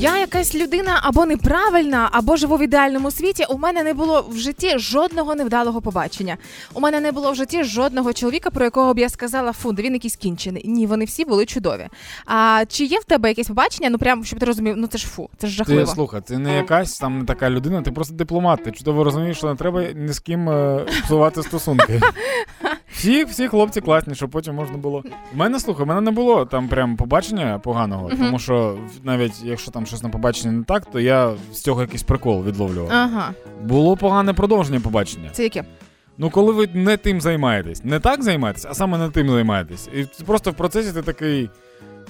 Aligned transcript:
Я 0.00 0.18
якась 0.18 0.54
людина 0.54 1.00
або 1.02 1.26
неправильна, 1.26 2.08
або 2.12 2.36
живу 2.36 2.56
в 2.56 2.62
ідеальному 2.62 3.10
світі. 3.10 3.44
У 3.50 3.58
мене 3.58 3.82
не 3.82 3.94
було 3.94 4.26
в 4.30 4.36
житті 4.36 4.78
жодного 4.78 5.34
невдалого 5.34 5.80
побачення. 5.80 6.36
У 6.74 6.80
мене 6.80 7.00
не 7.00 7.12
було 7.12 7.32
в 7.32 7.34
житті 7.34 7.64
жодного 7.64 8.12
чоловіка, 8.12 8.50
про 8.50 8.64
якого 8.64 8.94
б 8.94 8.98
я 8.98 9.08
сказала, 9.08 9.52
фу, 9.52 9.70
він 9.70 9.92
якийсь 9.92 10.16
кінчений. 10.16 10.62
Ні, 10.68 10.86
вони 10.86 11.04
всі 11.04 11.24
були 11.24 11.46
чудові. 11.46 11.88
А 12.26 12.64
чи 12.68 12.84
є 12.84 12.98
в 12.98 13.04
тебе 13.04 13.28
якесь 13.28 13.48
побачення? 13.48 13.90
Ну 13.90 13.98
прям 13.98 14.24
щоб 14.24 14.38
ти 14.38 14.46
розумів, 14.46 14.74
ну 14.76 14.86
це 14.86 14.98
ж 14.98 15.06
фу, 15.06 15.30
це 15.38 15.46
ж 15.46 15.52
Ти 15.52 15.56
жахливо. 15.56 15.86
слухай, 15.86 16.20
ти 16.20 16.38
не 16.38 16.56
якась 16.56 16.98
там 16.98 17.18
не 17.18 17.24
така 17.24 17.50
людина, 17.50 17.82
ти 17.82 17.92
просто 17.92 18.14
дипломат. 18.14 18.64
Ти 18.64 18.72
чудово 18.72 19.04
розумієш, 19.04 19.36
що 19.36 19.46
не 19.46 19.54
треба 19.54 19.82
ні 19.82 20.12
з 20.12 20.18
ким 20.18 20.48
е, 20.48 20.86
псувати 21.04 21.42
стосунки. 21.42 22.00
Всі, 23.00 23.24
всі 23.24 23.48
хлопці 23.48 23.80
класні, 23.80 24.14
щоб 24.14 24.30
потім 24.30 24.54
можна 24.54 24.76
було. 24.76 25.02
У 25.34 25.36
мене 25.36 25.60
слухай, 25.60 25.82
у 25.84 25.86
мене 25.86 26.00
не 26.00 26.10
було 26.10 26.44
там 26.46 26.68
прям 26.68 26.96
побачення 26.96 27.58
поганого, 27.58 28.08
Мгм. 28.08 28.16
тому 28.18 28.38
що 28.38 28.78
навіть 29.04 29.42
якщо 29.44 29.70
там 29.70 29.86
щось 29.86 30.02
на 30.02 30.08
побаченні 30.08 30.56
не 30.58 30.64
так, 30.64 30.86
то 30.86 31.00
я 31.00 31.34
з 31.52 31.60
цього 31.60 31.80
якийсь 31.80 32.02
прикол 32.02 32.44
відловлював. 32.44 32.92
Ага, 32.92 33.30
Було 33.64 33.96
погане 33.96 34.32
продовження 34.34 34.80
побачення. 34.80 35.30
це 35.32 35.42
яке? 35.42 35.64
Ну, 36.18 36.30
коли 36.30 36.52
ви 36.52 36.68
не 36.74 36.96
тим 36.96 37.20
займаєтесь, 37.20 37.84
не 37.84 38.00
так 38.00 38.22
займаєтесь, 38.22 38.66
а 38.70 38.74
саме 38.74 38.98
не 38.98 39.10
тим 39.10 39.28
займаєтесь. 39.30 39.88
І 39.94 40.24
просто 40.24 40.50
в 40.50 40.54
процесі 40.54 40.92
ти 40.92 41.02
такий. 41.02 41.50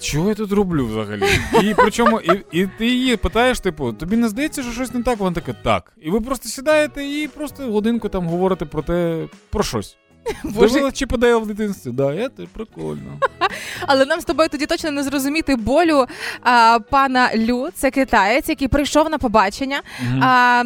Чого 0.00 0.28
я 0.28 0.34
тут 0.34 0.52
роблю 0.52 0.86
взагалі? 0.86 1.22
І 1.70 1.74
причому, 1.76 2.20
і, 2.20 2.44
і 2.52 2.66
ти 2.78 2.86
її 2.86 3.16
питаєш, 3.16 3.60
типу, 3.60 3.92
тобі 3.92 4.16
не 4.16 4.28
здається, 4.28 4.62
що 4.62 4.72
щось 4.72 4.94
не 4.94 5.02
так? 5.02 5.18
Вона 5.18 5.34
така, 5.34 5.52
так. 5.52 5.92
І 6.02 6.10
ви 6.10 6.20
просто 6.20 6.48
сідаєте 6.48 7.04
і 7.04 7.28
просто 7.28 7.62
годинку 7.72 8.08
там 8.08 8.26
говорите 8.26 8.64
про 8.64 8.82
те, 8.82 9.26
про 9.50 9.62
щось. 9.62 9.96
Боже. 10.44 10.90
Подає 11.08 11.36
в 11.36 11.46
дитинстві? 11.46 11.90
Да, 11.90 12.14
я 12.14 12.28
теж 12.28 12.46
прикольно. 12.52 13.18
Але 13.86 14.04
нам 14.04 14.20
з 14.20 14.24
тобою 14.24 14.48
тоді 14.48 14.66
точно 14.66 14.90
не 14.90 15.02
зрозуміти 15.02 15.56
болю 15.56 16.06
а, 16.42 16.78
пана 16.90 17.30
Лю. 17.36 17.68
Це 17.74 17.90
китаєць, 17.90 18.48
який 18.48 18.68
прийшов 18.68 19.10
на 19.10 19.18
побачення. 19.18 19.82
Мгм. 20.02 20.22
А, 20.24 20.64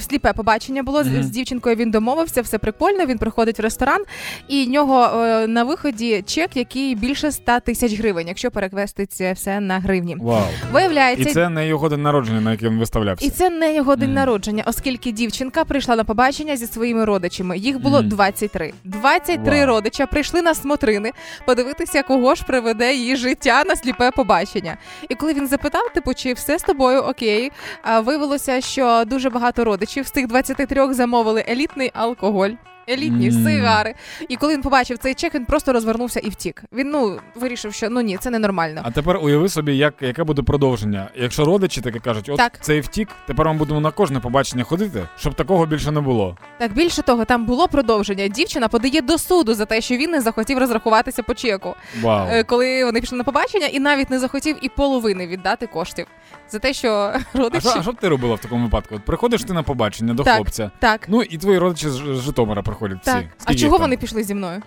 сліпе 0.00 0.32
побачення 0.32 0.82
було 0.82 1.04
з- 1.04 1.22
з 1.22 1.30
дівчинкою. 1.30 1.76
Він 1.76 1.90
домовився, 1.90 2.42
все 2.42 2.58
прикольно. 2.58 3.06
Він 3.06 3.18
приходить 3.18 3.58
в 3.58 3.62
ресторан, 3.62 4.04
і 4.48 4.64
в 4.64 4.70
нього 4.70 5.04
е, 5.04 5.46
на 5.46 5.64
виході 5.64 6.22
чек, 6.26 6.56
який 6.56 6.94
більше 6.94 7.32
100 7.32 7.60
тисяч 7.60 7.98
гривень, 7.98 8.28
якщо 8.28 8.50
перевести 8.50 9.06
це 9.06 9.32
все 9.32 9.60
на 9.60 9.78
гривні. 9.78 10.16
Вау. 10.20 10.42
Виявляється, 10.72 11.30
І 11.30 11.32
це 11.32 11.48
не 11.48 11.66
його 11.68 11.88
день 11.88 12.02
народження, 12.02 12.40
на 12.40 12.50
який 12.52 12.68
він 12.68 12.78
виставлявся. 12.78 13.26
і 13.26 13.30
це 13.30 13.50
не 13.50 13.74
його 13.74 13.96
день 13.96 14.14
народження, 14.14 14.64
оскільки 14.66 15.12
дівчинка 15.12 15.64
прийшла 15.64 15.96
на 15.96 16.04
побачення 16.04 16.56
зі 16.56 16.66
своїми 16.66 17.04
родичами. 17.04 17.58
Їх 17.58 17.78
було 17.80 17.98
Мгм. 17.98 18.08
23. 18.08 18.72
23 19.02 19.58
Вау. 19.58 19.66
родича 19.66 20.06
прийшли 20.06 20.42
на 20.42 20.54
смотрини 20.54 21.12
подивитися, 21.44 22.02
кого 22.02 22.34
ж 22.34 22.44
приведе 22.44 22.94
її 22.94 23.16
життя 23.16 23.64
на 23.66 23.76
сліпе 23.76 24.10
побачення. 24.10 24.76
І 25.08 25.14
коли 25.14 25.34
він 25.34 25.48
запитав, 25.48 25.92
типу, 25.94 26.14
чи 26.14 26.32
все 26.32 26.58
з 26.58 26.62
тобою 26.62 27.00
окей, 27.00 27.52
виявилося, 28.00 28.60
що 28.60 29.04
дуже 29.06 29.30
багато 29.30 29.64
родичів 29.64 30.06
з 30.06 30.10
тих 30.10 30.26
23 30.26 30.94
замовили 30.94 31.44
елітний 31.48 31.90
алкоголь. 31.94 32.50
Елітні 32.88 33.30
Мм. 33.30 33.44
сигари. 33.44 33.94
І 34.28 34.36
коли 34.36 34.54
він 34.54 34.62
побачив 34.62 34.98
цей 34.98 35.14
чек, 35.14 35.34
він 35.34 35.44
просто 35.44 35.72
розвернувся 35.72 36.20
і 36.20 36.28
втік. 36.28 36.62
Він 36.72 36.90
ну 36.90 37.18
вирішив, 37.34 37.74
що 37.74 37.90
ну 37.90 38.00
ні, 38.00 38.16
це 38.16 38.30
ненормально. 38.30 38.80
А 38.84 38.90
тепер 38.90 39.16
уяви 39.22 39.48
собі, 39.48 39.76
як, 39.76 39.94
яке 40.00 40.24
буде 40.24 40.42
продовження. 40.42 41.08
Якщо 41.16 41.44
родичі 41.44 41.80
таке 41.80 41.98
кажуть, 41.98 42.28
от 42.28 42.36
Так. 42.36 42.58
цей 42.60 42.80
втік, 42.80 43.08
тепер 43.26 43.46
ми 43.48 43.54
будемо 43.54 43.80
на 43.80 43.90
кожне 43.90 44.20
побачення 44.20 44.64
ходити, 44.64 45.02
щоб 45.18 45.34
такого 45.34 45.66
більше 45.66 45.90
не 45.90 46.00
було. 46.00 46.36
Так 46.58 46.72
більше 46.72 47.02
того, 47.02 47.24
там 47.24 47.46
було 47.46 47.68
продовження. 47.68 48.28
Дівчина 48.28 48.68
подає 48.68 49.02
до 49.02 49.18
суду 49.18 49.54
за 49.54 49.64
те, 49.64 49.80
що 49.80 49.96
він 49.96 50.10
не 50.10 50.20
захотів 50.20 50.58
розрахуватися 50.58 51.22
по 51.22 51.34
чеку, 51.34 51.74
Вау. 52.02 52.28
Е, 52.30 52.44
коли 52.44 52.84
вони 52.84 53.00
пішли 53.00 53.18
на 53.18 53.24
побачення, 53.24 53.66
і 53.66 53.80
навіть 53.80 54.10
не 54.10 54.18
захотів 54.18 54.56
і 54.62 54.68
половини 54.68 55.26
віддати 55.26 55.66
коштів 55.66 56.06
за 56.50 56.58
те, 56.58 56.72
що 56.72 57.12
родичі 57.34 57.68
а 57.76 57.82
що 57.82 57.92
б 57.92 57.96
ти 57.96 58.08
робила 58.08 58.34
в 58.34 58.38
такому 58.38 58.64
випадку? 58.64 58.94
От 58.94 59.04
приходиш 59.04 59.44
ти 59.44 59.52
на 59.52 59.62
побачення 59.62 60.14
до 60.14 60.22
Так. 60.22 60.34
хлопця, 60.36 60.70
так, 60.78 61.06
ну 61.08 61.22
і 61.22 61.38
твої 61.38 61.58
родичі 61.58 61.88
з 61.88 61.94
з 61.94 62.28
Житомира 62.72 62.98
приходять 62.98 63.02
так. 63.04 63.16
всі. 63.18 63.28
А 63.38 63.42
Скільки 63.42 63.60
чого 63.60 63.70
їх 63.74 63.78
там? 63.80 63.80
вони 63.90 63.96
пішли 63.96 64.22
зі 64.22 64.34
мною? 64.34 64.62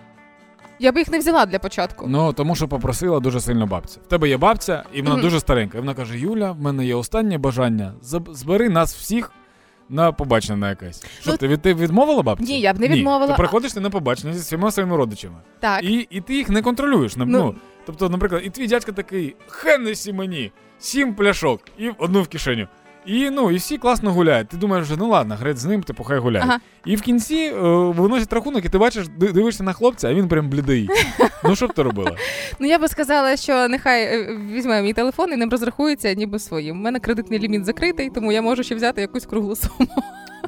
Я 0.80 0.92
би 0.92 1.00
їх 1.00 1.08
не 1.12 1.20
взяла 1.20 1.46
для 1.46 1.60
початку. 1.60 2.06
Ну 2.08 2.34
тому 2.34 2.56
що 2.56 2.68
попросила 2.68 3.20
дуже 3.20 3.42
сильно 3.42 3.68
бабця. 3.68 4.00
В 4.06 4.08
тебе 4.08 4.30
є 4.30 4.38
бабця, 4.38 4.84
і 4.94 5.02
вона 5.02 5.14
Мгм. 5.14 5.22
дуже 5.24 5.40
старенька. 5.40 5.78
І 5.78 5.82
вона 5.82 5.94
каже: 5.94 6.20
Юля, 6.20 6.52
в 6.52 6.62
мене 6.62 6.86
є 6.86 6.96
останнє 6.96 7.38
бажання. 7.38 7.94
Заб- 8.04 8.34
Збери 8.34 8.70
нас 8.70 8.96
всіх. 8.96 9.32
На 9.90 10.12
побачення 10.12 10.58
на 10.58 10.70
якесь. 10.70 11.06
Що 11.22 11.32
Ну, 11.32 11.38
ти, 11.38 11.48
від- 11.48 11.62
ти 11.62 11.74
відмовила 11.74 12.22
бабці? 12.24 12.44
Ні, 12.44 12.60
я 12.60 12.74
б 12.74 12.80
не 12.80 12.88
Ні. 12.88 12.96
відмовила. 12.96 13.32
Ти 13.32 13.38
приходиш 13.38 13.74
ти 13.74 13.80
на 13.80 13.90
побачення 13.90 14.34
зі 14.34 14.40
всіма 14.40 14.72
своїми 14.72 14.98
родичами. 14.98 15.36
Так. 15.60 15.84
І, 15.84 16.08
і 16.10 16.22
ти 16.22 16.36
їх 16.36 16.50
не 16.50 16.62
контролюєш. 16.62 17.16
Ну, 17.16 17.26
Ну. 17.26 17.38
ну, 17.40 17.56
тобто, 17.86 18.10
наприклад, 18.10 18.42
і 18.46 18.50
твій 18.50 18.68
дядька 18.68 18.92
такий 18.92 19.36
Хеннесі 19.48 20.14
мені, 20.14 20.52
сім 20.80 21.16
пляшок, 21.16 21.62
і 21.78 21.90
одну 21.98 22.22
в 22.22 22.28
кишеню. 22.28 22.68
І 23.06 23.30
ну, 23.30 23.52
і 23.52 23.56
всі 23.56 23.78
класно 23.78 24.14
гуляють. 24.14 24.48
Ти 24.48 24.58
думаєш, 24.58 24.88
ну 24.98 25.08
ладно, 25.10 25.36
греть 25.36 25.58
з 25.58 25.66
ним, 25.66 25.84
типу, 25.84 26.04
хай 26.04 26.20
гуляє. 26.20 26.46
Ага. 26.48 26.60
І 26.86 26.96
в 26.96 27.02
кінці 27.02 27.36
е, 27.36 27.60
виносять 27.90 28.34
рахунок, 28.34 28.66
і 28.66 28.70
ти 28.70 28.78
бачиш, 28.78 29.08
дивишся 29.08 29.64
на 29.64 29.74
хлопця, 29.74 30.10
а 30.10 30.14
він 30.14 30.28
прям 30.28 30.50
блідий. 30.50 30.90
ну 31.44 31.56
що 31.56 31.68
б 31.68 31.74
ти 31.74 31.84
робила? 31.84 32.12
Ну 32.60 32.68
я 32.68 32.80
би 32.80 32.88
сказала, 32.88 33.38
що 33.38 33.68
нехай 33.68 34.04
е, 34.04 34.38
візьме 34.52 34.82
мій 34.82 34.94
телефон 34.94 35.34
і 35.34 35.36
ним 35.36 35.50
розрахується 35.50 36.14
ніби 36.14 36.40
своїм. 36.40 36.80
У 36.80 36.82
мене 36.82 37.00
кредитний 37.00 37.40
ліміт 37.40 37.66
закритий, 37.66 38.10
тому 38.10 38.32
я 38.32 38.42
можу 38.42 38.64
ще 38.64 38.76
взяти 38.76 39.02
якусь 39.02 39.26
круглу 39.26 39.56
суму. 39.56 39.90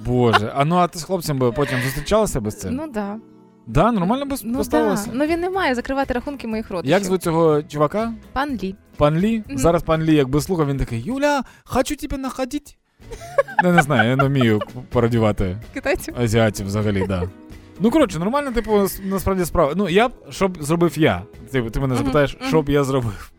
Боже, 0.06 0.51
а 0.56 0.66
ну 0.66 0.75
а 0.75 0.88
ти 0.88 1.00
з 1.00 1.03
хлопцем 1.03 1.38
би 1.38 1.51
потім 1.51 1.79
зустрічалася 1.81 2.41
без 2.41 2.59
цим? 2.59 2.75
Ну 2.75 2.88
да. 2.88 3.18
Да, 3.67 3.91
нормально 3.91 4.25
би 4.25 4.35
Ну 4.44 4.63
да. 4.63 5.05
Ну 5.13 5.25
він 5.25 5.39
не 5.39 5.50
має 5.50 5.75
закривати 5.75 6.13
рахунки 6.13 6.47
моїх 6.47 6.72
родичів. 6.72 6.91
Як 6.91 7.03
звуть 7.03 7.23
цього 7.23 7.63
чувака? 7.63 8.13
Пан 8.33 8.59
Лі. 8.63 8.75
Пан 8.97 9.17
Лі? 9.17 9.44
Зараз 9.50 9.83
пан 9.83 10.03
Лі, 10.03 10.16
якби 10.16 10.41
слухав, 10.41 10.67
він 10.67 10.78
такий: 10.78 11.01
Юля, 11.01 11.44
хочу 11.63 11.95
тебе 11.95 12.17
находити. 12.17 12.73
Не, 13.63 13.72
не 13.73 13.81
знаю, 13.81 14.09
я 14.09 14.16
не 14.16 14.23
вмію 14.23 14.61
пародіювати 14.89 15.57
Китайців. 15.73 16.16
азіатів 16.19 16.66
взагалі, 16.66 17.06
да. 17.07 17.23
Ну, 17.79 17.91
коротше, 17.91 18.19
нормально, 18.19 18.51
типу, 18.51 18.88
насправді 19.03 19.45
справа. 19.45 19.73
Ну, 19.75 19.89
я 19.89 20.07
б, 20.09 20.11
що 20.29 20.47
б 20.47 20.63
зробив 20.63 20.97
я? 20.97 21.22
Ти, 21.51 21.61
ти 21.61 21.79
мене 21.79 21.95
запитаєш, 21.95 22.38
мгм. 22.39 22.47
що 22.47 22.61
б 22.61 22.69
я 22.69 22.83
зробив? 22.83 23.31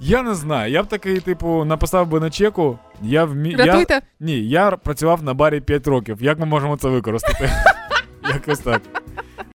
Я 0.00 0.22
не 0.22 0.34
знаю. 0.34 0.72
Я 0.72 0.82
б 0.82 0.86
такий, 0.86 1.20
типу, 1.20 1.64
написав 1.64 2.08
би 2.08 2.20
на 2.20 2.30
чеку. 2.30 2.78
Я 3.02 3.24
вмі... 3.24 3.56
я... 3.58 4.02
Ні, 4.20 4.48
я 4.48 4.70
працював 4.70 5.22
на 5.22 5.34
барі 5.34 5.60
5 5.60 5.86
років. 5.86 6.18
Як 6.20 6.38
ми 6.38 6.46
можемо 6.46 6.76
це 6.76 6.88
використати? 6.88 7.50
Якось 8.34 8.58
так. 8.58 8.82